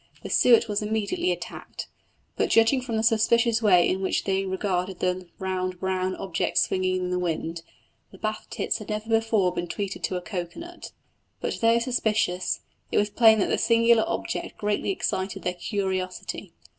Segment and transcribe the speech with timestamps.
[0.23, 1.87] The suet was immediately attacked,
[2.35, 6.95] but judging from the suspicious way in which they regarded the round brown object swinging
[6.95, 7.61] in the wind,
[8.11, 10.91] the Bath tits had never before been treated to a cocoa nut.
[11.39, 12.61] But though suspicious,
[12.91, 16.51] it was plain that the singular object greatly excited their curiosity.